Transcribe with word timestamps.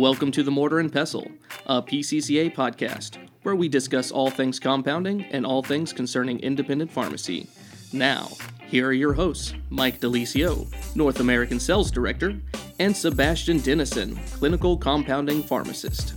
Welcome 0.00 0.32
to 0.32 0.42
the 0.42 0.50
Mortar 0.50 0.80
and 0.80 0.92
Pestle, 0.92 1.30
a 1.66 1.80
PCCA 1.80 2.52
podcast, 2.52 3.16
where 3.42 3.54
we 3.54 3.68
discuss 3.68 4.10
all 4.10 4.28
things 4.28 4.58
compounding 4.58 5.22
and 5.26 5.46
all 5.46 5.62
things 5.62 5.92
concerning 5.92 6.40
independent 6.40 6.90
pharmacy. 6.90 7.46
Now, 7.92 8.28
here 8.66 8.88
are 8.88 8.92
your 8.92 9.12
hosts 9.12 9.54
Mike 9.70 10.00
DeLisio, 10.00 10.66
North 10.96 11.20
American 11.20 11.60
Sales 11.60 11.92
Director, 11.92 12.36
and 12.80 12.94
Sebastian 12.94 13.60
Denison, 13.60 14.18
Clinical 14.32 14.76
Compounding 14.76 15.44
Pharmacist. 15.44 16.14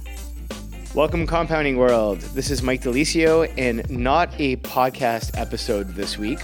Welcome, 0.95 1.27
Compounding 1.27 1.77
World. 1.77 2.19
This 2.19 2.49
is 2.49 2.63
Mike 2.63 2.81
DeLisio, 2.81 3.53
and 3.59 3.87
not 3.91 4.33
a 4.39 4.55
podcast 4.57 5.39
episode 5.39 5.89
this 5.89 6.17
week. 6.17 6.39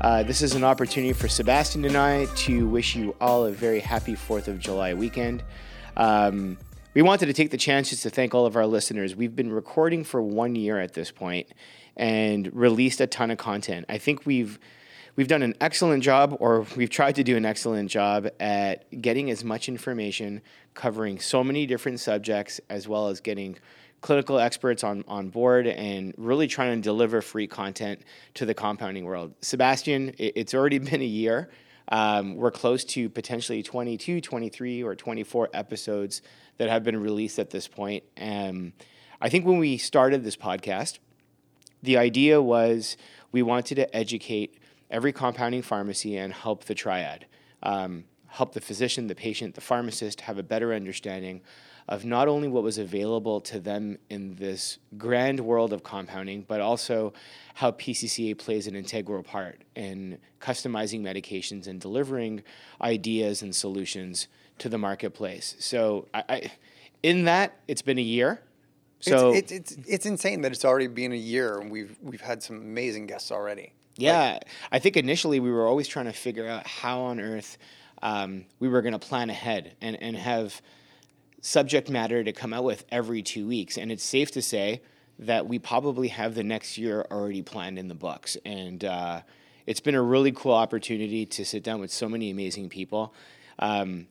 Uh, 0.00 0.22
this 0.22 0.40
is 0.40 0.54
an 0.54 0.64
opportunity 0.64 1.12
for 1.12 1.28
Sebastian 1.28 1.84
and 1.84 1.98
I 1.98 2.24
to 2.36 2.66
wish 2.66 2.96
you 2.96 3.14
all 3.20 3.44
a 3.44 3.52
very 3.52 3.80
happy 3.80 4.14
4th 4.14 4.48
of 4.48 4.58
July 4.58 4.94
weekend. 4.94 5.42
Um, 5.98 6.56
we 6.98 7.02
wanted 7.02 7.26
to 7.26 7.32
take 7.32 7.52
the 7.52 7.56
chance 7.56 7.90
just 7.90 8.02
to 8.02 8.10
thank 8.10 8.34
all 8.34 8.44
of 8.44 8.56
our 8.56 8.66
listeners. 8.66 9.14
We've 9.14 9.36
been 9.36 9.52
recording 9.52 10.02
for 10.02 10.20
one 10.20 10.56
year 10.56 10.80
at 10.80 10.94
this 10.94 11.12
point 11.12 11.46
and 11.96 12.52
released 12.52 13.00
a 13.00 13.06
ton 13.06 13.30
of 13.30 13.38
content. 13.38 13.86
I 13.88 13.98
think 13.98 14.26
we've 14.26 14.58
we've 15.14 15.28
done 15.28 15.42
an 15.42 15.54
excellent 15.60 16.02
job, 16.02 16.36
or 16.40 16.66
we've 16.74 16.90
tried 16.90 17.14
to 17.14 17.22
do 17.22 17.36
an 17.36 17.44
excellent 17.44 17.88
job 17.88 18.28
at 18.40 19.00
getting 19.00 19.30
as 19.30 19.44
much 19.44 19.68
information, 19.68 20.42
covering 20.74 21.20
so 21.20 21.44
many 21.44 21.66
different 21.66 22.00
subjects, 22.00 22.60
as 22.68 22.88
well 22.88 23.06
as 23.06 23.20
getting 23.20 23.56
clinical 24.00 24.40
experts 24.40 24.82
on, 24.82 25.04
on 25.06 25.28
board 25.28 25.68
and 25.68 26.14
really 26.16 26.48
trying 26.48 26.74
to 26.74 26.82
deliver 26.82 27.22
free 27.22 27.46
content 27.46 28.00
to 28.34 28.44
the 28.44 28.54
compounding 28.54 29.04
world. 29.04 29.32
Sebastian, 29.40 30.08
it, 30.18 30.32
it's 30.34 30.52
already 30.52 30.78
been 30.90 31.00
a 31.00 31.04
year. 31.04 31.48
Um, 31.90 32.36
we're 32.36 32.50
close 32.50 32.84
to 32.86 33.08
potentially 33.08 33.62
22, 33.62 34.20
23, 34.20 34.82
or 34.82 34.94
24 34.94 35.48
episodes 35.54 36.22
that 36.58 36.68
have 36.68 36.84
been 36.84 37.00
released 37.00 37.38
at 37.38 37.50
this 37.50 37.66
point. 37.66 38.04
Um, 38.20 38.72
I 39.20 39.28
think 39.28 39.46
when 39.46 39.58
we 39.58 39.78
started 39.78 40.22
this 40.22 40.36
podcast, 40.36 40.98
the 41.82 41.96
idea 41.96 42.42
was 42.42 42.96
we 43.32 43.42
wanted 43.42 43.76
to 43.76 43.96
educate 43.96 44.58
every 44.90 45.12
compounding 45.12 45.62
pharmacy 45.62 46.16
and 46.16 46.32
help 46.32 46.64
the 46.64 46.74
triad, 46.74 47.26
um, 47.62 48.04
help 48.26 48.52
the 48.52 48.60
physician, 48.60 49.06
the 49.06 49.14
patient, 49.14 49.54
the 49.54 49.60
pharmacist 49.60 50.22
have 50.22 50.38
a 50.38 50.42
better 50.42 50.72
understanding 50.72 51.40
of 51.88 52.04
not 52.04 52.28
only 52.28 52.48
what 52.48 52.62
was 52.62 52.76
available 52.76 53.40
to 53.40 53.58
them 53.58 53.98
in 54.10 54.34
this 54.36 54.78
grand 54.98 55.40
world 55.40 55.72
of 55.72 55.82
compounding, 55.82 56.42
but 56.42 56.60
also 56.60 57.14
how 57.54 57.70
PCCA 57.72 58.36
plays 58.36 58.66
an 58.66 58.76
integral 58.76 59.22
part 59.22 59.62
in 59.74 60.18
customizing 60.40 61.00
medications 61.00 61.66
and 61.66 61.80
delivering 61.80 62.42
ideas 62.82 63.40
and 63.42 63.54
solutions 63.54 64.28
to 64.58 64.68
the 64.68 64.78
marketplace. 64.78 65.56
So, 65.58 66.08
I, 66.12 66.24
I 66.28 66.52
in 67.02 67.24
that, 67.24 67.56
it's 67.68 67.82
been 67.82 67.98
a 67.98 68.02
year. 68.02 68.42
So 69.00 69.32
it's, 69.32 69.52
it's, 69.52 69.72
it's 69.72 69.88
it's 69.88 70.06
insane 70.06 70.40
that 70.42 70.50
it's 70.50 70.64
already 70.64 70.88
been 70.88 71.12
a 71.12 71.16
year 71.16 71.58
and 71.60 71.70
we've 71.70 71.96
we've 72.02 72.20
had 72.20 72.42
some 72.42 72.56
amazing 72.56 73.06
guests 73.06 73.30
already. 73.30 73.72
Yeah, 73.96 74.34
like, 74.34 74.44
I 74.72 74.78
think 74.80 74.96
initially 74.96 75.38
we 75.40 75.52
were 75.52 75.66
always 75.66 75.86
trying 75.86 76.06
to 76.06 76.12
figure 76.12 76.48
out 76.48 76.66
how 76.66 77.02
on 77.02 77.20
earth 77.20 77.58
um, 78.02 78.44
we 78.58 78.68
were 78.68 78.82
going 78.82 78.92
to 78.92 78.98
plan 78.98 79.30
ahead 79.30 79.76
and 79.80 79.96
and 80.02 80.16
have 80.16 80.60
subject 81.40 81.88
matter 81.88 82.24
to 82.24 82.32
come 82.32 82.52
out 82.52 82.64
with 82.64 82.84
every 82.90 83.22
two 83.22 83.46
weeks. 83.46 83.76
And 83.78 83.92
it's 83.92 84.04
safe 84.04 84.30
to 84.32 84.42
say 84.42 84.82
that 85.18 85.46
we 85.46 85.58
probably 85.58 86.08
have 86.08 86.34
the 86.34 86.44
next 86.44 86.78
year 86.78 87.06
already 87.10 87.42
planned 87.42 87.78
in 87.78 87.88
the 87.88 87.94
books. 87.94 88.36
And 88.44 88.84
uh, 88.84 89.22
it's 89.66 89.80
been 89.80 89.94
a 89.94 90.02
really 90.02 90.32
cool 90.32 90.52
opportunity 90.52 91.26
to 91.26 91.44
sit 91.44 91.62
down 91.62 91.80
with 91.80 91.90
so 91.90 92.08
many 92.08 92.30
amazing 92.30 92.68
people. 92.68 93.14
Um, 93.58 94.06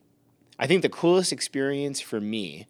I 0.60 0.68
think 0.68 0.82
the 0.82 0.90
coolest 0.90 1.32
experience 1.32 2.02
for 2.02 2.20
me 2.20 2.68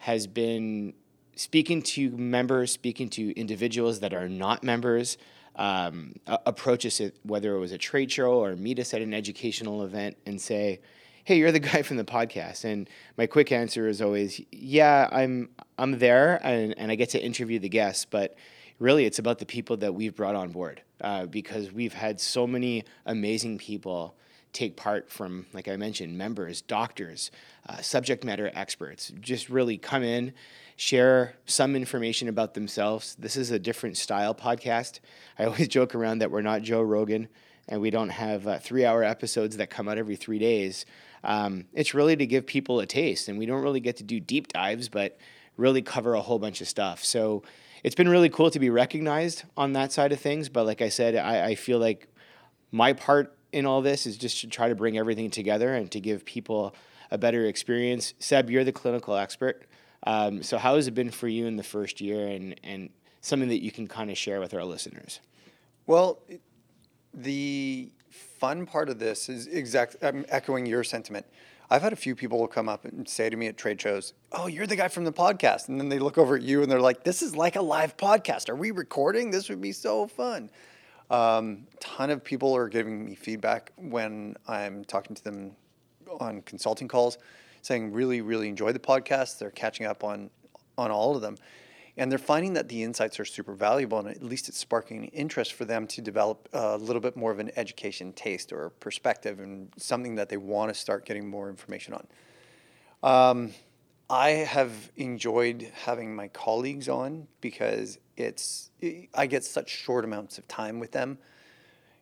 has 0.00 0.26
been 0.26 0.94
speaking 1.36 1.82
to 1.82 2.10
members, 2.10 2.72
speaking 2.72 3.08
to 3.10 3.32
individuals 3.38 4.00
that 4.00 4.12
are 4.12 4.28
not 4.28 4.62
members. 4.62 5.18
Um, 5.56 6.20
approaches 6.46 7.00
it, 7.00 7.16
whether 7.24 7.56
it 7.56 7.58
was 7.58 7.72
a 7.72 7.78
trade 7.78 8.12
show 8.12 8.44
or 8.44 8.54
meet 8.54 8.78
us 8.78 8.94
at 8.94 9.02
an 9.02 9.12
educational 9.12 9.82
event, 9.82 10.16
and 10.24 10.40
say, 10.40 10.78
hey, 11.28 11.36
you're 11.36 11.52
the 11.52 11.60
guy 11.74 11.82
from 11.82 11.98
the 11.98 12.04
podcast. 12.04 12.64
And 12.64 12.88
my 13.18 13.26
quick 13.26 13.52
answer 13.52 13.86
is 13.86 14.00
always, 14.00 14.40
yeah, 14.50 15.10
I'm 15.12 15.50
I'm 15.76 15.98
there 15.98 16.40
and, 16.42 16.76
and 16.78 16.90
I 16.90 16.94
get 16.94 17.10
to 17.10 17.22
interview 17.22 17.58
the 17.58 17.68
guests, 17.68 18.06
but 18.06 18.34
really 18.78 19.04
it's 19.04 19.18
about 19.18 19.38
the 19.38 19.44
people 19.44 19.76
that 19.76 19.94
we've 19.94 20.16
brought 20.16 20.34
on 20.34 20.52
board 20.52 20.80
uh, 21.02 21.26
because 21.26 21.70
we've 21.70 21.92
had 21.92 22.18
so 22.18 22.46
many 22.46 22.84
amazing 23.04 23.58
people 23.58 24.16
take 24.54 24.74
part 24.74 25.10
from, 25.10 25.44
like 25.52 25.68
I 25.68 25.76
mentioned, 25.76 26.16
members, 26.16 26.62
doctors, 26.62 27.30
uh, 27.68 27.76
subject 27.82 28.24
matter 28.24 28.50
experts, 28.54 29.12
just 29.20 29.50
really 29.50 29.76
come 29.76 30.02
in, 30.02 30.32
share 30.76 31.34
some 31.44 31.76
information 31.76 32.30
about 32.30 32.54
themselves. 32.54 33.14
This 33.18 33.36
is 33.36 33.50
a 33.50 33.58
different 33.58 33.98
style 33.98 34.34
podcast. 34.34 35.00
I 35.38 35.44
always 35.44 35.68
joke 35.68 35.94
around 35.94 36.20
that 36.20 36.30
we're 36.30 36.40
not 36.40 36.62
Joe 36.62 36.80
Rogan 36.80 37.28
and 37.68 37.82
we 37.82 37.90
don't 37.90 38.08
have 38.08 38.46
uh, 38.46 38.58
three 38.58 38.86
hour 38.86 39.04
episodes 39.04 39.58
that 39.58 39.68
come 39.68 39.88
out 39.88 39.98
every 39.98 40.16
three 40.16 40.38
days. 40.38 40.86
Um, 41.24 41.66
it's 41.72 41.94
really 41.94 42.16
to 42.16 42.26
give 42.26 42.46
people 42.46 42.80
a 42.80 42.86
taste, 42.86 43.28
and 43.28 43.38
we 43.38 43.46
don't 43.46 43.62
really 43.62 43.80
get 43.80 43.96
to 43.98 44.04
do 44.04 44.20
deep 44.20 44.48
dives, 44.48 44.88
but 44.88 45.18
really 45.56 45.82
cover 45.82 46.14
a 46.14 46.20
whole 46.20 46.38
bunch 46.38 46.60
of 46.60 46.68
stuff. 46.68 47.04
So 47.04 47.42
it's 47.82 47.94
been 47.94 48.08
really 48.08 48.28
cool 48.28 48.50
to 48.50 48.58
be 48.58 48.70
recognized 48.70 49.44
on 49.56 49.72
that 49.74 49.92
side 49.92 50.12
of 50.12 50.20
things. 50.20 50.48
But 50.48 50.66
like 50.66 50.80
I 50.80 50.88
said, 50.88 51.16
I, 51.16 51.46
I 51.46 51.54
feel 51.54 51.78
like 51.78 52.08
my 52.70 52.92
part 52.92 53.36
in 53.52 53.66
all 53.66 53.82
this 53.82 54.06
is 54.06 54.16
just 54.16 54.40
to 54.40 54.46
try 54.46 54.68
to 54.68 54.74
bring 54.74 54.98
everything 54.98 55.30
together 55.30 55.74
and 55.74 55.90
to 55.90 56.00
give 56.00 56.24
people 56.24 56.74
a 57.10 57.18
better 57.18 57.46
experience. 57.46 58.14
Seb, 58.18 58.50
you're 58.50 58.64
the 58.64 58.72
clinical 58.72 59.16
expert. 59.16 59.64
Um, 60.04 60.42
so 60.42 60.58
how 60.58 60.76
has 60.76 60.86
it 60.86 60.94
been 60.94 61.10
for 61.10 61.28
you 61.28 61.46
in 61.46 61.56
the 61.56 61.62
first 61.62 62.00
year 62.00 62.28
and, 62.28 62.54
and 62.62 62.90
something 63.20 63.48
that 63.48 63.62
you 63.62 63.72
can 63.72 63.88
kind 63.88 64.10
of 64.10 64.18
share 64.18 64.40
with 64.40 64.54
our 64.54 64.64
listeners? 64.64 65.20
Well, 65.86 66.20
the 67.14 67.90
fun 68.38 68.66
part 68.66 68.88
of 68.88 68.98
this 68.98 69.28
is 69.28 69.46
exact. 69.46 69.96
I'm 70.02 70.24
echoing 70.28 70.66
your 70.66 70.84
sentiment. 70.84 71.26
I've 71.70 71.82
had 71.82 71.92
a 71.92 71.96
few 71.96 72.14
people 72.14 72.46
come 72.48 72.68
up 72.68 72.84
and 72.84 73.06
say 73.06 73.28
to 73.28 73.36
me 73.36 73.46
at 73.46 73.56
trade 73.56 73.80
shows, 73.80 74.14
"Oh, 74.32 74.46
you're 74.46 74.66
the 74.66 74.76
guy 74.76 74.88
from 74.88 75.04
the 75.04 75.12
podcast," 75.12 75.68
and 75.68 75.78
then 75.78 75.88
they 75.88 75.98
look 75.98 76.16
over 76.16 76.36
at 76.36 76.42
you 76.42 76.62
and 76.62 76.70
they're 76.70 76.80
like, 76.80 77.04
"This 77.04 77.20
is 77.20 77.36
like 77.36 77.56
a 77.56 77.62
live 77.62 77.96
podcast. 77.96 78.48
Are 78.48 78.56
we 78.56 78.70
recording? 78.70 79.30
This 79.30 79.48
would 79.48 79.60
be 79.60 79.72
so 79.72 80.06
fun." 80.06 80.50
Um, 81.10 81.66
ton 81.80 82.10
of 82.10 82.22
people 82.22 82.54
are 82.56 82.68
giving 82.68 83.04
me 83.04 83.14
feedback 83.14 83.72
when 83.76 84.36
I'm 84.46 84.84
talking 84.84 85.16
to 85.16 85.24
them 85.24 85.56
on 86.20 86.42
consulting 86.42 86.88
calls, 86.88 87.18
saying 87.62 87.92
really, 87.92 88.20
really 88.20 88.48
enjoy 88.48 88.72
the 88.72 88.78
podcast. 88.78 89.38
They're 89.38 89.50
catching 89.50 89.86
up 89.86 90.04
on 90.04 90.30
on 90.76 90.90
all 90.90 91.16
of 91.16 91.22
them, 91.22 91.36
and 91.98 92.12
they're 92.12 92.18
finding 92.18 92.52
that 92.54 92.68
the 92.68 92.84
insights 92.84 93.18
are 93.18 93.24
super 93.24 93.54
valuable 93.54 93.98
and 93.98 94.08
at 94.08 94.22
least 94.22 94.48
it's 94.48 94.56
sparking 94.56 95.06
interest 95.06 95.52
for 95.52 95.64
them 95.64 95.86
to 95.88 96.00
develop 96.00 96.48
a 96.52 96.78
little 96.78 97.02
bit 97.02 97.16
more 97.16 97.32
of 97.32 97.40
an 97.40 97.50
education 97.56 98.12
taste 98.12 98.52
or 98.52 98.70
perspective 98.70 99.40
and 99.40 99.72
something 99.76 100.14
that 100.14 100.28
they 100.28 100.36
want 100.36 100.72
to 100.72 100.74
start 100.78 101.04
getting 101.04 101.28
more 101.28 101.50
information 101.50 101.94
on. 101.94 102.06
Um, 103.02 103.52
i 104.10 104.30
have 104.30 104.90
enjoyed 104.96 105.70
having 105.84 106.16
my 106.16 106.28
colleagues 106.28 106.88
on 106.88 107.26
because 107.42 107.98
it's 108.16 108.70
i 109.14 109.26
get 109.26 109.44
such 109.44 109.68
short 109.68 110.02
amounts 110.04 110.38
of 110.38 110.48
time 110.48 110.80
with 110.80 110.92
them 110.92 111.18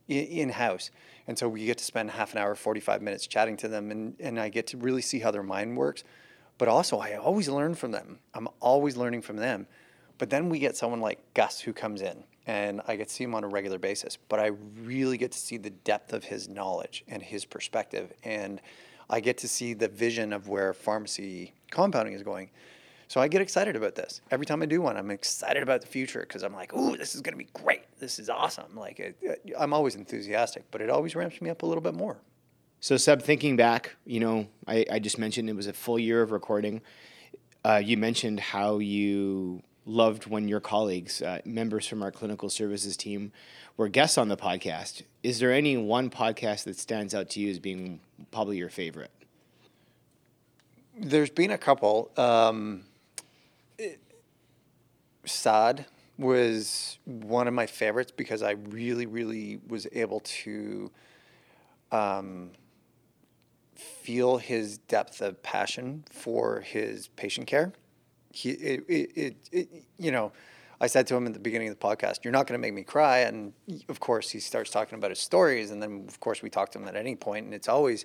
in 0.07 0.51
house 0.51 0.93
and 1.27 1.37
so 1.37 1.49
we 1.49 1.67
get 1.67 1.78
to 1.78 1.84
spend 1.84 2.13
half 2.13 2.33
an 2.33 2.39
hour 2.39 2.55
45 2.55 3.03
minutes 3.03 3.27
chatting 3.27 3.57
to 3.57 3.67
them 3.67 3.91
and, 3.91 4.15
and 4.21 4.39
i 4.39 4.49
get 4.49 4.69
to 4.69 4.77
really 4.77 5.03
see 5.03 5.19
how 5.19 5.31
their 5.33 5.43
mind 5.43 5.77
works. 5.77 6.05
But 6.59 6.69
also 6.69 6.99
i 6.99 7.15
always 7.15 7.49
learn 7.49 7.75
from 7.75 7.91
them. 7.91 8.21
I'm 8.33 8.49
always 8.61 8.97
learning 8.97 9.23
from 9.23 9.37
them 9.37 9.67
but 10.19 10.31
then 10.31 10.49
we 10.49 10.59
get 10.59 10.77
someone 10.77 11.00
like 11.00 11.21
Gus 11.34 11.60
who 11.60 11.72
comes 11.72 12.03
in, 12.03 12.25
and 12.47 12.81
I 12.87 12.97
get 12.97 13.09
to 13.09 13.15
see 13.15 13.25
him 13.25 13.34
on 13.34 13.44
a 13.44 13.49
regular 13.49 13.78
basis. 13.78 14.16
But 14.28 14.41
I 14.41 14.53
really 14.82 15.19
get 15.19 15.32
to 15.32 15.38
see 15.38 15.56
the 15.56 15.71
depth 15.71 16.12
of 16.12 16.25
his 16.25 16.49
knowledge 16.49 17.04
and 17.09 17.22
his 17.22 17.44
perspective, 17.44 18.12
and 18.22 18.60
I 19.09 19.21
get 19.21 19.38
to 19.38 19.49
see 19.49 19.75
the 19.75 19.88
vision 19.88 20.32
of 20.32 20.49
where 20.49 20.72
pharmacy 20.72 21.54
compounding 21.71 22.15
is 22.15 22.22
going. 22.22 22.51
So 23.09 23.21
I 23.21 23.28
get 23.28 23.41
excited 23.41 23.77
about 23.77 23.95
this 23.95 24.21
every 24.30 24.47
time 24.47 24.63
I 24.63 24.66
do 24.66 24.80
one. 24.80 24.97
I'm 24.97 25.13
excited 25.13 25.63
about 25.63 25.80
the 25.80 25.86
future 25.86 26.21
because 26.21 26.42
I'm 26.42 26.54
like, 26.54 26.74
"Ooh, 26.74 26.97
this 26.97 27.15
is 27.15 27.21
going 27.21 27.34
to 27.34 27.39
be 27.39 27.48
great! 27.53 27.83
This 28.01 28.18
is 28.18 28.28
awesome!" 28.28 28.74
Like 28.77 28.98
it, 28.98 29.16
it, 29.22 29.53
I'm 29.59 29.72
always 29.72 29.95
enthusiastic, 29.95 30.65
but 30.71 30.80
it 30.80 30.91
always 30.91 31.15
ramps 31.15 31.41
me 31.41 31.51
up 31.51 31.63
a 31.63 31.66
little 31.66 31.83
bit 31.83 31.95
more. 31.95 32.18
So, 32.80 32.97
Seb, 32.97 33.22
thinking 33.22 33.57
back, 33.57 33.97
you 34.04 34.21
know, 34.21 34.48
I, 34.66 34.84
I 34.91 34.98
just 34.98 35.18
mentioned 35.18 35.48
it 35.48 35.57
was 35.57 35.66
a 35.66 35.72
full 35.72 35.98
year 35.98 36.22
of 36.22 36.30
recording. 36.30 36.83
Uh, 37.65 37.80
you 37.83 37.97
mentioned 37.97 38.39
how 38.39 38.78
you 38.78 39.63
loved 39.86 40.27
when 40.27 40.48
your 40.48 40.60
colleagues, 40.60 41.22
uh, 41.22 41.41
members 41.44 41.86
from 41.86 42.03
our 42.03 42.10
clinical 42.10 42.50
services 42.50 42.97
team, 42.97 43.33
were 43.77 43.88
guests 43.88 44.18
on 44.18 44.28
the 44.28 44.36
podcast. 44.36 45.03
Is 45.22 45.38
there 45.38 45.53
any 45.53 45.77
one 45.77 46.10
podcast 46.10 46.65
that 46.65 46.77
stands 46.77 47.15
out 47.15 47.30
to 47.30 47.41
you 47.41 47.50
as 47.50 47.59
being 47.59 48.00
probably 48.33 48.59
your 48.59 48.68
favorite? 48.68 49.12
There's 50.98 51.30
been 51.30 51.50
a 51.50 51.59
couple. 51.59 52.10
Um, 52.16 52.84
it, 53.78 54.00
Sad 55.24 55.86
was 56.18 56.98
one 57.04 57.47
of 57.47 57.54
my 57.54 57.66
favorites 57.66 58.12
because 58.15 58.42
I 58.42 58.53
really, 58.53 59.06
really 59.06 59.60
was 59.68 59.86
able 59.92 60.21
to 60.21 60.91
um, 61.92 62.50
feel 63.74 64.39
his 64.39 64.78
depth 64.78 65.21
of 65.21 65.42
passion 65.42 66.04
for 66.10 66.60
his 66.60 67.09
patient 67.09 67.47
care. 67.47 67.72
He, 68.36 68.50
it, 68.50 68.84
it, 68.88 69.36
it, 69.50 69.68
you 69.98 70.10
know, 70.10 70.33
I 70.80 70.88
said 70.88 71.06
to 71.06 71.16
him 71.16 71.27
at 71.27 71.33
the 71.33 71.41
beginning 71.41 71.68
of 71.68 71.78
the 71.78 71.86
podcast, 71.86 72.22
"You're 72.22 72.33
not 72.33 72.47
going 72.47 72.60
to 72.60 72.62
make 72.62 72.74
me 72.74 72.83
cry." 72.83 73.21
And 73.21 73.54
of 73.88 73.98
course, 73.98 74.30
he 74.30 74.41
starts 74.41 74.71
talking 74.71 74.98
about 74.98 75.10
his 75.10 75.21
stories, 75.21 75.71
and 75.71 75.83
then 75.83 76.04
of 76.06 76.21
course 76.21 76.42
we 76.42 76.50
talk 76.50 76.71
to 76.72 76.78
him 76.78 76.86
at 76.86 76.97
any 76.97 77.16
point, 77.16 77.47
and 77.47 77.54
it's 77.54 77.68
always 77.68 78.04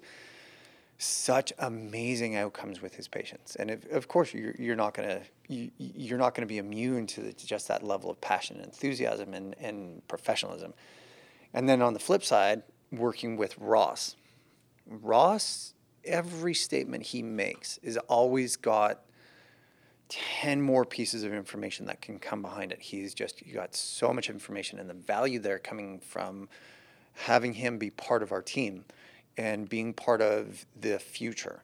such 0.98 1.52
amazing 1.58 2.36
outcomes 2.36 2.82
with 2.82 2.96
his 2.96 3.08
patients. 3.08 3.56
And 3.56 3.72
if, 3.72 3.92
of 3.92 4.08
course, 4.08 4.34
you're, 4.36 4.56
you're 4.58 4.76
not 4.76 4.94
going 4.94 5.10
to 5.10 5.22
you, 5.48 5.72
you're 5.78 6.20
not 6.20 6.36
going 6.36 6.48
to 6.48 6.54
be 6.54 6.60
immune 6.60 7.08
to 7.08 7.22
the, 7.22 7.34
just 7.34 7.68
that 7.68 7.84
level 7.84 8.10
of 8.10 8.22
passion, 8.22 8.58
and 8.58 8.66
enthusiasm, 8.66 9.34
and, 9.34 9.56
and 9.60 10.08
professionalism. 10.08 10.74
And 11.54 11.68
then 11.68 11.82
on 11.82 11.94
the 11.94 12.00
flip 12.00 12.24
side, 12.24 12.64
working 12.92 13.36
with 13.36 13.58
Ross, 13.58 14.16
Ross, 14.88 15.74
every 16.06 16.54
statement 16.54 17.08
he 17.08 17.22
makes 17.22 17.80
is 17.80 17.98
always 17.98 18.56
got 18.56 19.02
10 20.12 20.62
more 20.62 20.84
pieces 20.84 21.24
of 21.24 21.34
information 21.34 21.86
that 21.86 22.02
can 22.02 22.20
come 22.20 22.42
behind 22.42 22.74
it. 22.74 22.82
He's 22.82 23.14
just 23.14 23.46
you 23.48 23.54
got 23.54 23.74
so 23.74 24.14
much 24.14 24.30
information 24.30 24.78
and 24.78 24.90
the 24.90 24.94
value 24.94 25.40
there 25.40 25.58
coming 25.58 26.00
from 26.00 26.50
having 27.14 27.54
him 27.54 27.78
be 27.78 27.90
part 27.90 28.22
of 28.22 28.34
our 28.34 28.42
team 28.42 28.84
and 29.38 29.70
being 29.70 29.94
part 29.94 30.22
of 30.22 30.66
the 30.80 31.00
future. 31.00 31.64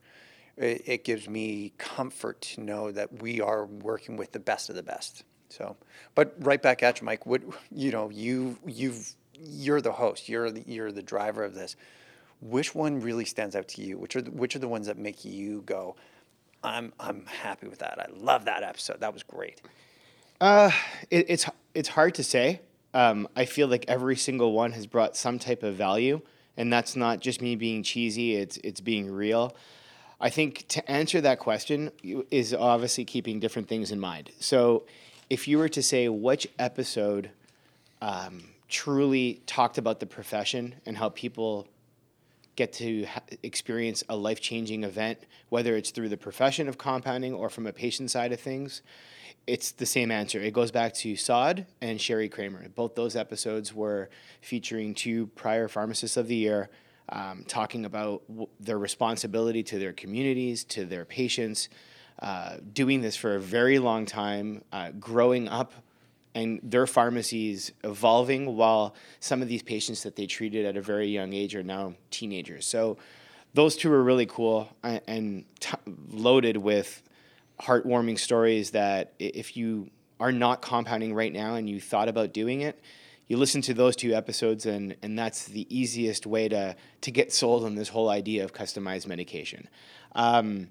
It, 0.55 0.81
it 0.85 1.03
gives 1.03 1.27
me 1.27 1.73
comfort 1.77 2.39
to 2.41 2.61
know 2.61 2.89
that 2.91 3.21
we 3.21 3.41
are 3.41 3.65
working 3.65 4.15
with 4.15 4.31
the 4.31 4.39
best 4.39 4.69
of 4.69 4.75
the 4.75 4.83
best. 4.83 5.23
So, 5.49 5.75
but 6.15 6.33
right 6.39 6.61
back 6.61 6.81
at 6.83 7.01
you, 7.01 7.05
Mike. 7.05 7.25
What 7.25 7.41
you 7.69 7.91
know, 7.91 8.09
you 8.09 8.57
you've 8.65 9.13
you're 9.33 9.81
the 9.81 9.91
host. 9.91 10.29
You're 10.29 10.51
the, 10.51 10.63
you're 10.65 10.93
the 10.93 11.03
driver 11.03 11.43
of 11.43 11.53
this. 11.53 11.75
Which 12.41 12.73
one 12.73 13.01
really 13.01 13.25
stands 13.25 13.57
out 13.57 13.67
to 13.69 13.81
you? 13.81 13.97
Which 13.97 14.15
are 14.15 14.21
the, 14.21 14.31
which 14.31 14.55
are 14.55 14.59
the 14.59 14.67
ones 14.69 14.87
that 14.87 14.97
make 14.97 15.25
you 15.25 15.63
go? 15.65 15.97
I'm 16.63 16.93
I'm 16.99 17.25
happy 17.25 17.67
with 17.67 17.79
that. 17.79 17.99
I 17.99 18.07
love 18.15 18.45
that 18.45 18.63
episode. 18.63 18.99
That 18.99 19.13
was 19.13 19.23
great. 19.23 19.61
Uh, 20.39 20.71
it, 21.09 21.25
it's 21.29 21.45
it's 21.73 21.89
hard 21.89 22.15
to 22.15 22.23
say. 22.23 22.61
Um, 22.93 23.27
I 23.35 23.45
feel 23.45 23.67
like 23.67 23.85
every 23.87 24.15
single 24.15 24.53
one 24.53 24.71
has 24.71 24.87
brought 24.87 25.15
some 25.15 25.39
type 25.39 25.63
of 25.63 25.75
value, 25.75 26.21
and 26.55 26.71
that's 26.71 26.95
not 26.95 27.19
just 27.19 27.41
me 27.41 27.55
being 27.55 27.83
cheesy. 27.83 28.35
It's 28.35 28.57
it's 28.63 28.81
being 28.81 29.09
real. 29.09 29.55
I 30.19 30.29
think 30.29 30.67
to 30.69 30.91
answer 30.91 31.21
that 31.21 31.39
question 31.39 31.91
is 32.31 32.53
obviously 32.53 33.05
keeping 33.05 33.39
different 33.39 33.67
things 33.67 33.91
in 33.91 33.99
mind. 33.99 34.31
So, 34.39 34.83
if 35.29 35.47
you 35.47 35.59
were 35.59 35.69
to 35.69 35.83
say 35.83 36.09
which 36.09 36.47
episode 36.57 37.29
um, 38.01 38.45
truly 38.67 39.41
talked 39.45 39.77
about 39.77 39.99
the 39.99 40.07
profession 40.07 40.75
and 40.85 40.97
how 40.97 41.09
people 41.09 41.67
get 42.57 42.73
to 42.73 43.05
experience 43.43 44.03
a 44.09 44.15
life 44.17 44.41
changing 44.41 44.83
event, 44.83 45.19
whether 45.47 45.77
it's 45.77 45.91
through 45.91 46.09
the 46.09 46.17
profession 46.17 46.67
of 46.67 46.77
compounding 46.77 47.33
or 47.33 47.49
from 47.49 47.65
a 47.65 47.71
patient 47.71 48.11
side 48.11 48.33
of 48.33 48.39
things, 48.41 48.81
it's 49.45 49.71
the 49.71 49.85
same 49.85 50.11
answer. 50.11 50.41
It 50.41 50.51
goes 50.51 50.71
back 50.71 50.93
to 50.95 51.15
Sod 51.15 51.65
and 51.79 52.01
Sherry 52.01 52.27
Kramer. 52.27 52.67
Both 52.67 52.95
those 52.95 53.15
episodes 53.15 53.73
were 53.73 54.09
featuring 54.41 54.93
two 54.93 55.27
prior 55.27 55.69
pharmacists 55.69 56.17
of 56.17 56.27
the 56.27 56.35
year. 56.35 56.69
Um, 57.09 57.45
talking 57.47 57.85
about 57.85 58.27
w- 58.27 58.49
their 58.59 58.77
responsibility 58.77 59.63
to 59.63 59.79
their 59.79 59.93
communities, 59.93 60.65
to 60.65 60.83
their 60.83 61.05
patients, 61.05 61.69
uh, 62.19 62.57
doing 62.73 62.99
this 62.99 63.15
for 63.15 63.35
a 63.35 63.39
very 63.39 63.79
long 63.79 64.05
time, 64.05 64.61
uh, 64.73 64.91
growing 64.99 65.47
up 65.47 65.71
and 66.37 66.59
their 66.61 66.85
pharmacies 66.85 67.71
evolving 67.83 68.55
while 68.55 68.93
some 69.19 69.41
of 69.41 69.47
these 69.47 69.63
patients 69.63 70.03
that 70.03 70.15
they 70.15 70.27
treated 70.27 70.67
at 70.67 70.77
a 70.77 70.81
very 70.81 71.07
young 71.07 71.33
age 71.33 71.55
are 71.55 71.63
now 71.63 71.95
teenagers. 72.11 72.67
So 72.67 72.97
those 73.55 73.75
two 73.75 73.91
are 73.91 74.03
really 74.03 74.27
cool 74.27 74.69
and, 74.83 75.45
t- 75.59 75.71
loaded 76.11 76.55
with 76.55 77.01
heartwarming 77.59 78.19
stories 78.19 78.69
that 78.71 79.13
if 79.17 79.57
you 79.57 79.89
are 80.19 80.31
not 80.31 80.61
compounding 80.61 81.15
right 81.15 81.33
now 81.33 81.55
and 81.55 81.67
you 81.67 81.81
thought 81.81 82.07
about 82.07 82.33
doing 82.33 82.61
it, 82.61 82.79
you 83.27 83.35
listen 83.35 83.63
to 83.63 83.73
those 83.73 83.95
two 83.95 84.13
episodes 84.13 84.67
and, 84.67 84.95
and 85.01 85.17
that's 85.17 85.45
the 85.45 85.65
easiest 85.75 86.27
way 86.27 86.47
to, 86.49 86.75
to 87.01 87.09
get 87.09 87.33
sold 87.33 87.63
on 87.63 87.73
this 87.73 87.89
whole 87.89 88.09
idea 88.09 88.43
of 88.43 88.53
customized 88.53 89.07
medication. 89.07 89.67
Um, 90.13 90.69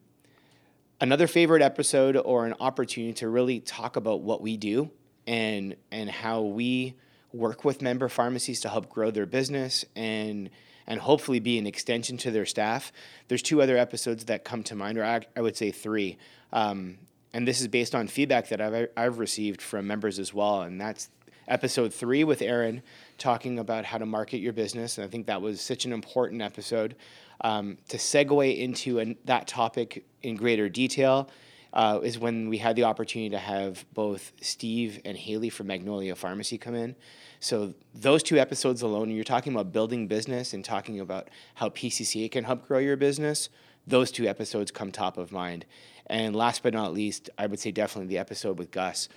another 1.00 1.26
favorite 1.26 1.62
episode 1.62 2.16
or 2.16 2.46
an 2.46 2.54
opportunity 2.60 3.14
to 3.14 3.28
really 3.28 3.58
talk 3.58 3.96
about 3.96 4.20
what 4.20 4.40
we 4.40 4.56
do 4.56 4.92
and 5.26 5.76
and 5.90 6.10
how 6.10 6.42
we 6.42 6.94
work 7.32 7.64
with 7.64 7.82
member 7.82 8.08
pharmacies 8.08 8.60
to 8.60 8.68
help 8.68 8.88
grow 8.88 9.10
their 9.10 9.26
business 9.26 9.84
and 9.94 10.50
and 10.86 11.00
hopefully 11.00 11.40
be 11.40 11.58
an 11.58 11.66
extension 11.66 12.16
to 12.16 12.30
their 12.30 12.46
staff. 12.46 12.92
There's 13.28 13.42
two 13.42 13.60
other 13.60 13.76
episodes 13.76 14.26
that 14.26 14.44
come 14.44 14.62
to 14.64 14.76
mind, 14.76 14.98
or 14.98 15.04
I, 15.04 15.22
I 15.36 15.40
would 15.40 15.56
say 15.56 15.72
three. 15.72 16.16
Um, 16.52 16.98
and 17.32 17.46
this 17.46 17.60
is 17.60 17.68
based 17.68 17.94
on 17.94 18.06
feedback 18.06 18.48
that 18.48 18.60
I've, 18.60 18.88
I've 18.96 19.18
received 19.18 19.60
from 19.60 19.86
members 19.86 20.18
as 20.18 20.32
well. 20.32 20.62
And 20.62 20.80
that's 20.80 21.10
episode 21.48 21.92
three 21.92 22.24
with 22.24 22.40
Aaron 22.40 22.82
talking 23.18 23.58
about 23.58 23.84
how 23.84 23.98
to 23.98 24.06
market 24.06 24.38
your 24.38 24.52
business. 24.52 24.96
And 24.96 25.04
I 25.04 25.10
think 25.10 25.26
that 25.26 25.42
was 25.42 25.60
such 25.60 25.84
an 25.84 25.92
important 25.92 26.40
episode 26.40 26.96
um, 27.40 27.78
to 27.88 27.96
segue 27.96 28.58
into 28.58 28.98
an, 28.98 29.16
that 29.24 29.46
topic 29.46 30.04
in 30.22 30.36
greater 30.36 30.68
detail 30.68 31.28
uh, 31.76 32.00
is 32.02 32.18
when 32.18 32.48
we 32.48 32.56
had 32.56 32.74
the 32.74 32.84
opportunity 32.84 33.28
to 33.28 33.38
have 33.38 33.84
both 33.92 34.32
Steve 34.40 34.98
and 35.04 35.16
Haley 35.16 35.50
from 35.50 35.66
Magnolia 35.66 36.16
Pharmacy 36.16 36.56
come 36.56 36.74
in. 36.74 36.96
So 37.38 37.74
those 37.94 38.22
two 38.22 38.38
episodes 38.38 38.80
alone, 38.80 39.10
you're 39.10 39.24
talking 39.24 39.52
about 39.52 39.72
building 39.72 40.08
business 40.08 40.54
and 40.54 40.64
talking 40.64 40.98
about 40.98 41.28
how 41.56 41.68
PCCA 41.68 42.32
can 42.32 42.44
help 42.44 42.66
grow 42.66 42.78
your 42.78 42.96
business. 42.96 43.50
Those 43.86 44.10
two 44.10 44.26
episodes 44.26 44.70
come 44.70 44.90
top 44.90 45.18
of 45.18 45.32
mind. 45.32 45.66
And 46.06 46.34
last 46.34 46.62
but 46.62 46.72
not 46.72 46.94
least, 46.94 47.28
I 47.36 47.46
would 47.46 47.60
say 47.60 47.72
definitely 47.72 48.08
the 48.08 48.18
episode 48.18 48.58
with 48.58 48.70
Gus. 48.70 49.10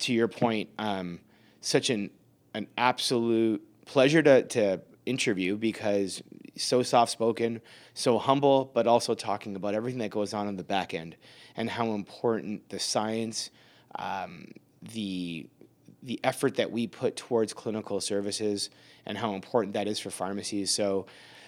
To 0.00 0.12
your 0.12 0.28
point, 0.28 0.70
um, 0.78 1.18
such 1.60 1.90
an 1.90 2.10
an 2.54 2.68
absolute 2.78 3.62
pleasure 3.84 4.22
to, 4.22 4.42
to 4.44 4.80
interview 5.04 5.56
because 5.56 6.22
so 6.56 6.82
soft 6.82 7.12
spoken, 7.12 7.60
so 7.94 8.18
humble, 8.18 8.70
but 8.74 8.86
also 8.86 9.14
talking 9.14 9.56
about 9.56 9.74
everything 9.74 9.98
that 10.00 10.10
goes 10.10 10.34
on 10.34 10.48
in 10.48 10.56
the 10.56 10.64
back 10.64 10.94
end 10.94 11.16
and 11.56 11.70
how 11.70 11.92
important 11.92 12.68
the 12.68 12.78
science, 12.78 13.50
um, 13.98 14.52
the 14.82 15.46
the 16.02 16.20
effort 16.22 16.54
that 16.54 16.70
we 16.70 16.86
put 16.86 17.16
towards 17.16 17.52
clinical 17.52 18.00
services, 18.00 18.70
and 19.06 19.18
how 19.18 19.34
important 19.34 19.74
that 19.74 19.88
is 19.88 19.98
for 19.98 20.10
pharmacies. 20.10 20.70
So 20.70 21.06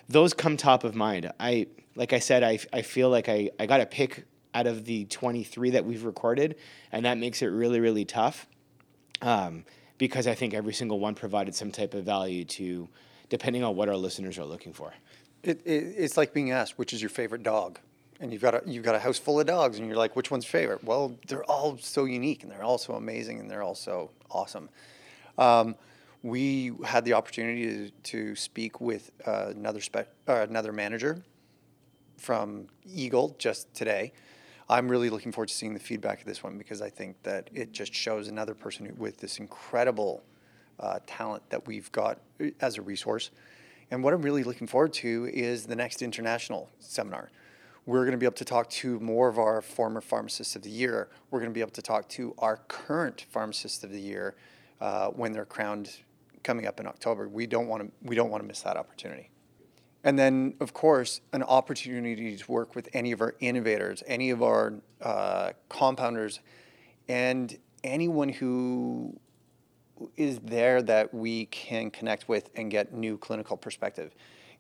those 0.09 0.35
come 0.35 0.57
top 0.57 0.83
of 0.83 0.95
mind. 0.95 1.31
I 1.39 1.69
like 1.99 2.13
I 2.13 2.21
said, 2.21 2.43
I, 2.45 2.61
I 2.73 2.83
feel 2.83 3.11
like 3.11 3.29
I, 3.29 3.51
I 3.59 3.67
got 3.67 3.79
to 3.79 3.87
pick 3.87 4.25
out 4.55 4.67
of 4.67 4.85
the 4.85 5.05
23 5.07 5.71
that 5.71 5.85
we've 5.85 6.05
recorded, 6.05 6.57
and 6.93 7.05
that 7.05 7.19
makes 7.19 7.43
it 7.43 7.47
really, 7.47 7.81
really 7.81 8.05
tough 8.05 8.47
um, 9.21 9.65
because 9.99 10.27
I 10.27 10.35
think 10.35 10.55
every 10.55 10.73
single 10.73 11.01
one 11.01 11.17
provided 11.17 11.55
some 11.55 11.73
type 11.73 11.95
of 11.95 12.05
value 12.05 12.45
to, 12.45 12.89
depending 13.29 13.65
on 13.65 13.77
what 13.77 13.89
our 13.89 13.97
listeners 13.97 14.39
are 14.39 14.45
looking 14.45 14.73
for. 14.73 14.93
It, 15.43 15.61
it, 15.65 15.95
it's 15.97 16.17
like 16.17 16.33
being 16.33 16.51
asked, 16.51 16.79
which 16.79 16.93
is 16.93 17.01
your 17.01 17.11
favorite 17.11 17.43
dog? 17.43 17.79
and 18.21 18.33
you've 18.33 18.43
got 18.43 18.55
a 18.55 18.63
you've 18.67 18.85
got 18.85 18.95
a 18.95 18.99
house 18.99 19.19
full 19.19 19.39
of 19.39 19.47
dogs, 19.47 19.79
and 19.79 19.87
you're 19.87 19.97
like, 19.97 20.17
which 20.17 20.31
one's 20.31 20.45
favorite? 20.45 20.83
Well, 20.83 21.17
they're 21.29 21.45
all 21.45 21.79
so 21.79 22.05
unique, 22.05 22.43
and 22.43 22.51
they're 22.51 22.63
all 22.63 22.79
so 22.79 22.95
amazing, 22.95 23.41
and 23.41 23.51
they're 23.51 23.63
all 23.63 23.75
so 23.75 24.11
awesome. 24.31 24.69
Um, 25.37 25.77
we 26.23 26.73
had 26.85 27.05
the 27.05 27.13
opportunity 27.13 27.65
to, 27.65 27.91
to 28.03 28.35
speak 28.35 28.81
with 28.81 29.13
uh, 29.25 29.53
another 29.55 29.81
spe- 29.81 30.09
uh, 30.27 30.47
another 30.49 30.73
manager 30.73 31.23
from 32.17 32.67
Eagle 32.85 33.37
just 33.39 33.73
today. 33.75 34.13
I'm 34.69 34.89
really 34.89 35.09
looking 35.09 35.33
forward 35.33 35.49
to 35.49 35.55
seeing 35.55 35.73
the 35.73 35.81
feedback 35.81 36.21
of 36.21 36.27
this 36.27 36.43
one 36.43 36.59
because 36.59 36.83
I 36.83 36.91
think 36.91 37.23
that 37.23 37.49
it 37.55 37.73
just 37.73 37.95
shows 37.95 38.29
another 38.29 38.55
person 38.55 38.93
with 38.99 39.19
this 39.19 39.39
incredible 39.39 40.23
uh, 40.81 40.99
talent 41.07 41.43
that 41.51 41.67
we've 41.67 41.91
got 41.93 42.19
uh, 42.41 42.47
as 42.61 42.79
a 42.79 42.83
resource. 42.83 43.31
And 43.91 44.05
what 44.05 44.13
I'm 44.13 44.23
really 44.23 44.45
looking 44.45 44.67
forward 44.67 44.93
to 44.95 45.31
is 45.33 45.67
the 45.67 45.77
next 45.77 46.03
international 46.03 46.69
seminar 46.79 47.31
we're 47.89 48.01
going 48.01 48.13
to 48.13 48.19
be 48.19 48.27
able 48.27 48.35
to 48.35 48.45
talk 48.45 48.69
to 48.69 49.01
more 49.01 49.29
of 49.29 49.39
our 49.39 49.63
former 49.63 50.03
pharmacists 50.03 50.55
of 50.55 50.61
the 50.61 50.69
year. 50.69 51.09
We're 51.31 51.39
going 51.39 51.51
to 51.51 51.55
be 51.55 51.63
able 51.63 51.71
to 51.71 51.81
talk 51.81 52.07
to 52.11 52.35
our 52.37 52.59
current 52.69 53.25
pharmacists 53.31 53.83
of 53.83 53.91
the 53.91 53.99
year 53.99 54.35
uh, 54.79 55.09
when 55.09 55.33
they're 55.33 55.47
crowned 55.47 55.91
coming 56.45 56.67
up 56.67 56.81
in 56.81 56.87
October. 56.87 57.31
We 57.31 57.47
don't 57.47 57.67
want 57.67 57.85
to 57.85 57.91
we 58.03 58.15
don't 58.15 58.29
want 58.29 58.43
to 58.43 58.47
miss 58.47 58.61
that 58.61 58.77
opportunity. 58.77 59.31
And 60.05 60.19
then, 60.19 60.55
of 60.61 60.75
course, 60.75 61.23
an 61.33 61.43
opportunity 61.43 62.37
to 62.37 62.53
work 62.53 62.75
with 62.75 62.91
any 62.93 63.11
of 63.11 63.23
our 63.23 63.35
innovators, 63.41 64.03
any 64.07 64.29
of 64.29 64.43
our 64.43 64.75
uh, 65.01 65.53
compounders, 65.71 66.41
and 67.09 67.57
anyone 67.83 68.29
who 68.29 69.19
is 70.17 70.39
there 70.41 70.83
that 70.83 71.13
we 71.13 71.47
can 71.47 71.91
connect 71.91 72.29
with 72.29 72.51
and 72.55 72.71
get 72.71 72.93
new 72.93 73.19
clinical 73.19 73.57
perspective 73.57 74.15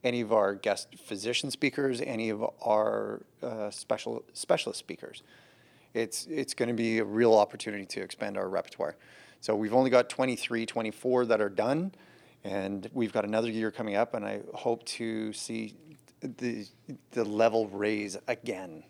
any 0.04 0.20
of 0.20 0.32
our 0.32 0.54
guest 0.54 0.94
physician 0.96 1.50
speakers, 1.50 2.00
any 2.00 2.30
of 2.30 2.44
our 2.62 3.22
uh, 3.42 3.70
special 3.70 4.24
specialist 4.32 4.78
speakers. 4.78 5.22
It's 5.94 6.26
it's 6.26 6.54
going 6.54 6.68
to 6.68 6.74
be 6.74 6.98
a 6.98 7.04
real 7.04 7.34
opportunity 7.34 7.86
to 7.86 8.00
expand 8.00 8.36
our 8.36 8.48
repertoire. 8.48 8.96
So 9.40 9.54
we've 9.54 9.74
only 9.74 9.90
got 9.90 10.08
23, 10.08 10.66
24 10.66 11.26
that 11.26 11.40
are 11.40 11.48
done, 11.48 11.92
and 12.44 12.88
we've 12.92 13.12
got 13.12 13.24
another 13.24 13.50
year 13.50 13.70
coming 13.70 13.94
up, 13.94 14.14
and 14.14 14.24
I 14.24 14.40
hope 14.54 14.84
to 14.86 15.32
see 15.32 15.74
the 16.20 16.66
the 17.12 17.24
level 17.24 17.68
raise 17.68 18.16
again? 18.26 18.84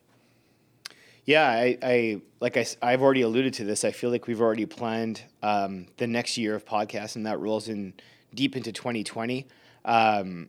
Yeah, 1.29 1.47
I, 1.47 1.77
I 1.83 2.21
like 2.41 2.57
I, 2.57 2.91
have 2.91 3.03
already 3.03 3.21
alluded 3.21 3.53
to 3.55 3.65
this. 3.65 3.85
I 3.85 3.91
feel 3.91 4.09
like 4.09 4.27
we've 4.27 4.41
already 4.41 4.65
planned 4.65 5.21
um, 5.43 5.89
the 5.99 6.07
next 6.07 6.39
year 6.39 6.55
of 6.55 6.65
podcasts, 6.65 7.17
and 7.17 7.27
that 7.27 7.39
rolls 7.39 7.69
in 7.69 7.93
deep 8.35 8.57
into 8.57 8.73
2020. 8.73 9.47
Um, 9.85 10.49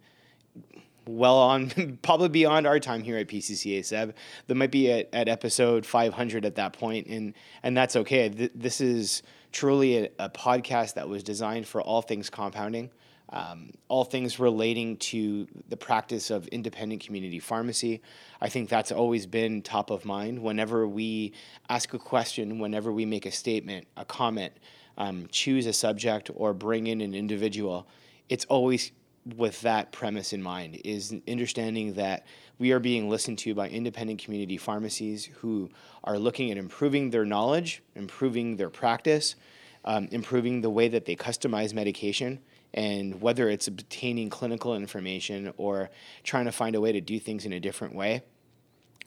well 1.05 1.37
on 1.37 1.97
probably 2.01 2.29
beyond 2.29 2.65
our 2.65 2.79
time 2.79 3.03
here 3.03 3.17
at 3.17 3.27
PCCA 3.27 3.83
Seb. 3.83 4.15
That 4.47 4.55
might 4.55 4.71
be 4.71 4.91
at, 4.91 5.09
at 5.11 5.27
episode 5.27 5.85
500 5.85 6.45
at 6.45 6.55
that 6.55 6.73
point, 6.73 7.07
and 7.07 7.33
and 7.61 7.75
that's 7.75 7.97
okay. 7.97 8.29
Th- 8.29 8.51
this 8.55 8.79
is 8.79 9.21
truly 9.51 9.97
a, 9.97 10.09
a, 10.19 10.29
podcast 10.29 10.95
that 10.95 11.07
was 11.07 11.23
designed 11.23 11.67
for 11.67 11.81
all 11.81 12.01
things 12.01 12.29
compounding 12.29 12.89
um, 13.29 13.71
all 13.89 14.03
things 14.03 14.39
relating 14.39 14.97
to 14.97 15.47
the 15.67 15.77
practice 15.77 16.29
of 16.29 16.47
independent 16.47 17.01
community 17.01 17.39
pharmacy. 17.39 18.01
I 18.41 18.49
think 18.49 18.69
that's 18.69 18.91
always 18.91 19.25
been 19.25 19.61
top 19.61 19.89
of 19.89 20.05
mind. 20.05 20.41
Whenever 20.41 20.87
we 20.87 21.33
ask 21.69 21.93
a 21.93 21.99
question, 21.99 22.59
whenever 22.59 22.91
we 22.91 23.05
make 23.05 23.25
a 23.25 23.31
statement, 23.31 23.87
a 23.97 24.05
comment, 24.05 24.53
um, 24.97 25.27
choose 25.31 25.65
a 25.65 25.73
subject, 25.73 26.31
or 26.35 26.53
bring 26.53 26.87
in 26.87 27.01
an 27.01 27.13
individual, 27.13 27.87
it's 28.29 28.45
always 28.45 28.91
with 29.35 29.59
that 29.61 29.91
premise 29.91 30.31
in 30.31 30.41
mind 30.41 30.79
is 30.85 31.13
understanding 31.27 31.93
that 31.93 32.25
we 32.59 32.71
are 32.71 32.79
being 32.79 33.09
listened 33.09 33.37
to 33.39 33.53
by 33.53 33.67
independent 33.67 34.23
community 34.23 34.57
pharmacies 34.57 35.25
who 35.25 35.69
are 36.03 36.17
looking 36.17 36.49
at 36.49 36.57
improving 36.57 37.09
their 37.09 37.25
knowledge, 37.25 37.83
improving 37.95 38.55
their 38.55 38.69
practice, 38.69 39.35
um, 39.83 40.07
improving 40.11 40.61
the 40.61 40.69
way 40.69 40.87
that 40.87 41.05
they 41.05 41.15
customize 41.15 41.73
medication, 41.73 42.39
and 42.77 43.19
whether 43.19 43.49
it's 43.49 43.67
obtaining 43.67 44.29
clinical 44.29 44.75
information 44.75 45.51
or 45.57 45.89
trying 46.23 46.45
to 46.45 46.51
find 46.51 46.75
a 46.75 46.79
way 46.79 46.91
to 46.91 47.01
do 47.01 47.19
things 47.19 47.43
in 47.43 47.51
a 47.51 47.59
different 47.59 47.95
way, 47.95 48.21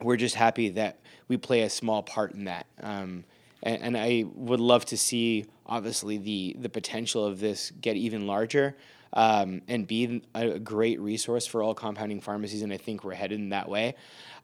we're 0.00 0.16
just 0.16 0.34
happy 0.34 0.70
that 0.70 0.98
we 1.28 1.36
play 1.36 1.60
a 1.62 1.70
small 1.70 2.02
part 2.02 2.32
in 2.32 2.44
that. 2.46 2.66
Um, 2.82 3.24
and, 3.62 3.82
and, 3.82 3.96
I 3.96 4.24
would 4.34 4.58
love 4.58 4.86
to 4.86 4.96
see, 4.96 5.46
obviously, 5.66 6.18
the 6.18 6.56
the 6.58 6.68
potential 6.68 7.24
of 7.24 7.38
this 7.38 7.70
get 7.80 7.94
even 7.96 8.26
larger 8.26 8.74
um, 9.12 9.62
and 9.68 9.86
be 9.86 10.20
a 10.34 10.58
great 10.58 10.98
resource 10.98 11.46
for 11.46 11.62
all 11.62 11.74
compounding 11.74 12.20
pharmacies. 12.20 12.62
And 12.62 12.72
I 12.72 12.76
think 12.76 13.04
we're 13.04 13.14
headed 13.14 13.38
in 13.38 13.50
that 13.50 13.68
way. 13.68 13.94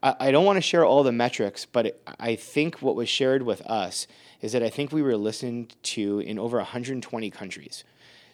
I, 0.05 0.15
I 0.21 0.31
don't 0.31 0.45
want 0.45 0.59
to 0.59 0.61
share 0.61 0.85
all 0.85 1.03
the 1.03 1.13
metrics, 1.13 1.65
but 1.65 2.01
I 2.21 2.37
think 2.37 2.81
what 2.81 2.95
was 2.95 3.09
shared 3.09 3.43
with 3.43 3.63
us 3.63 4.07
is 4.41 4.53
that 4.53 4.63
I 4.63 4.69
think 4.69 4.93
we 4.93 5.03
were 5.03 5.17
listened 5.17 5.75
to 5.95 6.21
in 6.21 6.39
over 6.39 6.59
120 6.59 7.31
countries. 7.31 7.83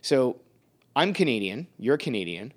So 0.03 0.41
I'm 0.95 1.15
Canadian, 1.15 1.69
you're 1.79 1.97
Canadian 1.97 2.53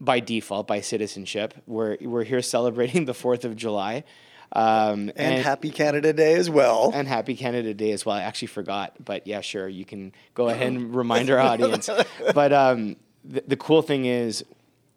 by 0.00 0.20
default, 0.20 0.66
by 0.66 0.80
citizenship. 0.80 1.54
We're, 1.66 1.96
we're 2.00 2.24
here 2.24 2.42
celebrating 2.42 3.04
the 3.06 3.12
4th 3.12 3.44
of 3.44 3.56
July. 3.56 4.04
Um, 4.52 5.10
and, 5.10 5.34
and, 5.34 5.44
happy 5.44 5.70
Canada 5.70 6.12
Day 6.12 6.34
as 6.34 6.50
well. 6.50 6.90
And 6.92 7.06
happy 7.06 7.36
Canada 7.36 7.72
Day 7.72 7.92
as 7.92 8.04
well. 8.04 8.16
I 8.16 8.22
actually 8.22 8.48
forgot, 8.48 8.94
but 9.04 9.26
yeah, 9.26 9.42
sure, 9.42 9.68
you 9.68 9.84
can 9.84 10.12
go 10.34 10.48
ahead 10.50 10.66
and 10.66 10.94
remind 10.94 11.30
our 11.30 11.38
audience. 11.38 11.88
But 12.34 12.52
um, 12.52 12.96
the, 13.24 13.44
the, 13.46 13.56
cool 13.56 13.82
thing 13.82 14.06
is, 14.06 14.44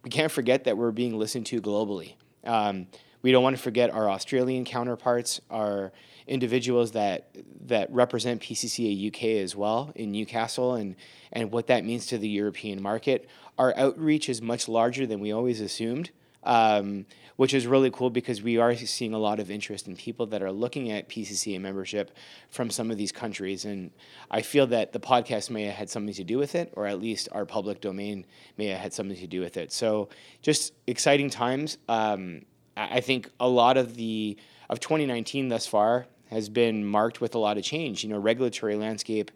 we 0.04 0.10
can't 0.10 0.32
forget 0.32 0.64
that 0.64 0.78
we're 0.78 0.92
being 0.92 1.18
listened 1.20 1.46
to 1.48 1.62
globally. 1.62 2.16
Um, 2.44 2.88
we 3.22 3.32
don't 3.32 3.44
want 3.44 3.56
to 3.56 3.62
forget 3.62 3.92
our 3.92 4.10
Australian 4.10 4.66
counterparts, 4.66 5.40
our 5.50 5.92
individuals 6.28 6.92
that 6.92 7.36
that 7.66 7.92
represent 7.92 8.42
PCCA 8.42 9.08
UK 9.08 9.42
as 9.44 9.56
well 9.56 9.92
in 9.96 10.12
Newcastle, 10.12 10.76
and 10.76 10.96
and 11.32 11.52
what 11.52 11.68
that 11.68 11.86
means 11.86 12.08
to 12.08 12.18
the 12.18 12.30
European 12.30 12.82
market. 12.82 13.28
Our 13.58 13.76
outreach 13.78 14.30
is 14.30 14.42
much 14.42 14.68
larger 14.68 15.06
than 15.06 15.20
we 15.20 15.32
always 15.32 15.62
assumed. 15.62 16.12
Um, 16.44 17.06
which 17.36 17.54
is 17.54 17.66
really 17.66 17.90
cool 17.90 18.10
because 18.10 18.42
we 18.42 18.58
are 18.58 18.76
seeing 18.76 19.14
a 19.14 19.18
lot 19.18 19.40
of 19.40 19.50
interest 19.50 19.88
in 19.88 19.96
people 19.96 20.28
that 20.28 20.42
are 20.42 20.52
looking 20.52 20.92
at 20.92 21.10
PCCA 21.10 21.60
membership 21.60 22.12
from 22.50 22.70
some 22.70 22.92
of 22.92 22.98
these 22.98 23.12
countries. 23.12 23.66
And 23.66 23.92
I 24.30 24.42
feel 24.42 24.68
that 24.68 24.94
the 24.94 25.00
podcast 25.00 25.50
may 25.50 25.64
have 25.64 25.76
had 25.76 25.90
something 25.90 26.14
to 26.16 26.24
do 26.24 26.38
with 26.38 26.56
it, 26.56 26.72
or 26.76 26.86
at 26.86 27.00
least 27.00 27.30
our 27.32 27.46
public 27.46 27.82
domain 27.82 28.26
may 28.58 28.68
have 28.68 28.80
had 28.80 28.94
something 28.94 29.18
to 29.18 29.28
do 29.28 29.42
with 29.42 29.58
it. 29.58 29.72
So 29.72 30.10
just 30.42 30.74
exciting 30.86 31.30
times. 31.30 31.78
Um, 31.90 32.44
I 32.78 33.02
think 33.02 33.30
a 33.40 33.48
lot 33.48 33.78
of 33.78 33.96
the 33.96 34.38
of 34.70 34.80
2019 34.80 35.50
thus 35.50 35.68
far 35.68 36.08
has 36.34 36.50
been 36.50 36.86
marked 36.86 37.22
with 37.22 37.36
a 37.36 37.40
lot 37.40 37.58
of 37.58 37.64
change. 37.64 38.04
You 38.04 38.10
know, 38.10 38.18
regulatory 38.18 38.76
landscape 38.76 39.32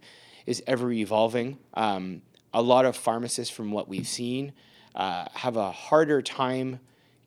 is 0.45 0.61
ever 0.67 0.91
evolving. 0.91 1.57
Um, 1.73 2.21
a 2.53 2.61
lot 2.61 2.85
of 2.85 2.95
pharmacists, 2.95 3.53
from 3.53 3.71
what 3.71 3.87
we've 3.87 4.07
seen, 4.07 4.53
uh, 4.95 5.25
have 5.33 5.57
a 5.57 5.71
harder 5.71 6.21
time 6.21 6.79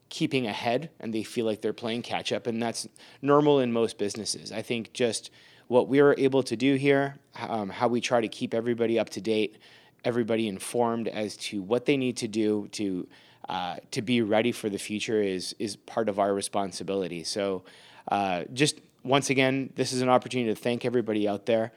keeping 0.09 0.45
ahead, 0.45 0.89
and 0.99 1.13
they 1.13 1.23
feel 1.23 1.45
like 1.45 1.61
they're 1.61 1.73
playing 1.73 2.01
catch 2.01 2.33
up, 2.33 2.45
and 2.47 2.61
that's 2.61 2.87
normal 3.21 3.59
in 3.59 3.71
most 3.71 3.97
businesses. 3.97 4.51
I 4.51 4.61
think 4.61 4.91
just 4.93 5.31
what 5.67 5.87
we 5.87 6.01
are 6.01 6.13
able 6.17 6.43
to 6.43 6.57
do 6.57 6.75
here, 6.75 7.15
um, 7.39 7.69
how 7.69 7.87
we 7.87 8.01
try 8.01 8.19
to 8.19 8.27
keep 8.27 8.53
everybody 8.53 8.99
up 8.99 9.09
to 9.11 9.21
date, 9.21 9.57
everybody 10.03 10.47
informed 10.47 11.07
as 11.07 11.37
to 11.37 11.61
what 11.61 11.85
they 11.85 11.95
need 11.95 12.17
to 12.17 12.27
do 12.27 12.67
to 12.73 13.07
uh, 13.47 13.77
to 13.91 14.01
be 14.01 14.21
ready 14.21 14.51
for 14.51 14.69
the 14.69 14.77
future 14.77 15.21
is 15.21 15.55
is 15.59 15.75
part 15.75 16.09
of 16.09 16.19
our 16.19 16.33
responsibility. 16.33 17.23
So, 17.23 17.63
uh, 18.09 18.43
just 18.53 18.81
once 19.03 19.29
again, 19.29 19.71
this 19.75 19.93
is 19.93 20.01
an 20.01 20.09
opportunity 20.09 20.53
to 20.53 20.59
thank 20.59 20.85
everybody 20.85 21.27
out 21.27 21.45
there. 21.45 21.71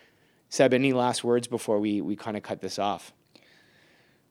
Seb, 0.48 0.74
any 0.74 0.92
last 0.92 1.24
words 1.24 1.46
before 1.46 1.80
we 1.80 2.00
we 2.00 2.16
kind 2.16 2.36
of 2.36 2.42
cut 2.42 2.60
this 2.60 2.78
off? 2.78 3.12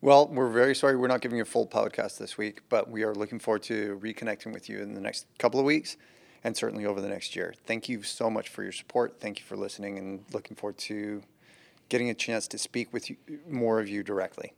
Well, 0.02 0.28
we're 0.28 0.50
very 0.50 0.76
sorry 0.76 0.98
we're 0.98 1.08
not 1.08 1.22
giving 1.22 1.38
you 1.38 1.44
a 1.44 1.46
full 1.46 1.68
podcast 1.68 2.18
this 2.18 2.38
week, 2.38 2.62
but 2.70 2.90
we 2.90 3.04
are 3.04 3.16
looking 3.16 3.40
forward 3.40 3.64
to 3.64 4.00
reconnecting 4.04 4.54
with 4.54 4.70
you 4.70 4.80
in 4.80 4.96
the 4.96 5.02
next 5.02 5.26
couple 5.38 5.60
of 5.60 5.66
weeks 5.66 5.98
and 6.44 6.58
certainly 6.58 6.86
over 6.86 7.00
the 7.00 7.08
next 7.08 7.36
year. 7.36 7.54
Thank 7.66 7.88
you 7.88 8.04
so 8.04 8.30
much 8.30 8.50
for 8.50 8.64
your 8.64 8.74
support. 8.74 9.20
Thank 9.20 9.40
you 9.40 9.46
for 9.46 9.56
listening 9.56 9.98
and 9.98 10.26
looking 10.34 10.56
forward 10.58 10.78
to 10.80 11.24
getting 11.90 12.10
a 12.10 12.14
chance 12.14 12.48
to 12.50 12.58
speak 12.58 12.92
with 12.92 13.10
you, 13.10 13.18
more 13.48 13.80
of 13.80 13.88
you 13.88 14.04
directly. 14.04 14.54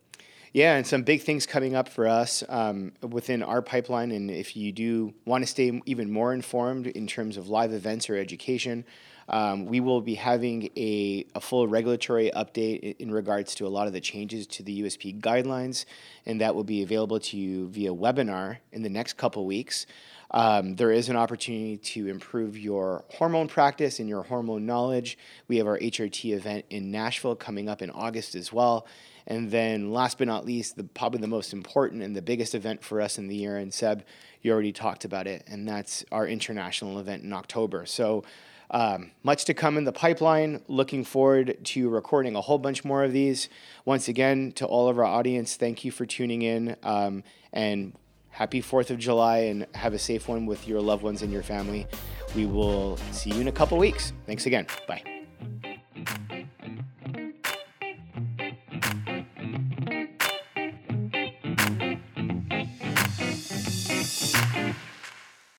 Yeah, 0.56 0.76
and 0.76 0.86
some 0.86 1.02
big 1.02 1.20
things 1.20 1.44
coming 1.44 1.74
up 1.76 1.86
for 1.86 2.08
us 2.08 2.42
um, 2.48 2.92
within 3.02 3.42
our 3.42 3.60
pipeline. 3.60 4.10
And 4.10 4.30
if 4.30 4.56
you 4.56 4.72
do 4.72 5.12
want 5.26 5.42
to 5.42 5.46
stay 5.46 5.82
even 5.84 6.10
more 6.10 6.32
informed 6.32 6.86
in 6.86 7.06
terms 7.06 7.36
of 7.36 7.50
live 7.50 7.74
events 7.74 8.08
or 8.08 8.16
education, 8.16 8.86
um, 9.28 9.66
we 9.66 9.80
will 9.80 10.00
be 10.00 10.14
having 10.14 10.70
a, 10.74 11.26
a 11.34 11.42
full 11.42 11.68
regulatory 11.68 12.30
update 12.34 12.96
in 12.98 13.10
regards 13.10 13.54
to 13.56 13.66
a 13.66 13.68
lot 13.68 13.86
of 13.86 13.92
the 13.92 14.00
changes 14.00 14.46
to 14.46 14.62
the 14.62 14.80
USP 14.80 15.20
guidelines, 15.20 15.84
and 16.24 16.40
that 16.40 16.54
will 16.54 16.64
be 16.64 16.82
available 16.82 17.20
to 17.20 17.36
you 17.36 17.68
via 17.68 17.92
webinar 17.92 18.56
in 18.72 18.82
the 18.82 18.88
next 18.88 19.18
couple 19.18 19.44
weeks. 19.44 19.84
Um, 20.30 20.76
there 20.76 20.90
is 20.90 21.10
an 21.10 21.16
opportunity 21.16 21.76
to 21.76 22.08
improve 22.08 22.56
your 22.56 23.04
hormone 23.10 23.48
practice 23.48 24.00
and 24.00 24.08
your 24.08 24.22
hormone 24.22 24.64
knowledge. 24.64 25.18
We 25.48 25.58
have 25.58 25.66
our 25.66 25.78
HRT 25.78 26.34
event 26.34 26.64
in 26.70 26.90
Nashville 26.90 27.36
coming 27.36 27.68
up 27.68 27.82
in 27.82 27.90
August 27.90 28.34
as 28.34 28.54
well. 28.54 28.86
And 29.26 29.50
then, 29.50 29.92
last 29.92 30.18
but 30.18 30.28
not 30.28 30.46
least, 30.46 30.76
the, 30.76 30.84
probably 30.84 31.20
the 31.20 31.26
most 31.26 31.52
important 31.52 32.02
and 32.02 32.14
the 32.14 32.22
biggest 32.22 32.54
event 32.54 32.84
for 32.84 33.00
us 33.00 33.18
in 33.18 33.26
the 33.26 33.34
year, 33.34 33.56
and 33.56 33.74
Seb, 33.74 34.04
you 34.40 34.52
already 34.52 34.72
talked 34.72 35.04
about 35.04 35.26
it, 35.26 35.42
and 35.48 35.68
that's 35.68 36.04
our 36.12 36.26
international 36.28 36.98
event 37.00 37.24
in 37.24 37.32
October. 37.32 37.86
So, 37.86 38.24
um, 38.70 39.12
much 39.22 39.44
to 39.46 39.54
come 39.54 39.78
in 39.78 39.84
the 39.84 39.92
pipeline. 39.92 40.62
Looking 40.68 41.04
forward 41.04 41.56
to 41.64 41.88
recording 41.88 42.34
a 42.34 42.40
whole 42.40 42.58
bunch 42.58 42.84
more 42.84 43.04
of 43.04 43.12
these. 43.12 43.48
Once 43.84 44.08
again, 44.08 44.52
to 44.52 44.66
all 44.66 44.88
of 44.88 44.98
our 44.98 45.04
audience, 45.04 45.56
thank 45.56 45.84
you 45.84 45.90
for 45.90 46.04
tuning 46.04 46.42
in. 46.42 46.76
Um, 46.82 47.22
and 47.52 47.94
happy 48.30 48.60
4th 48.60 48.90
of 48.90 48.98
July 48.98 49.38
and 49.38 49.66
have 49.74 49.94
a 49.94 49.98
safe 49.98 50.28
one 50.28 50.46
with 50.46 50.68
your 50.68 50.80
loved 50.80 51.02
ones 51.02 51.22
and 51.22 51.32
your 51.32 51.42
family. 51.42 51.86
We 52.34 52.46
will 52.46 52.98
see 53.12 53.30
you 53.30 53.40
in 53.40 53.48
a 53.48 53.52
couple 53.52 53.78
weeks. 53.78 54.12
Thanks 54.26 54.46
again. 54.46 54.66
Bye. 54.86 55.15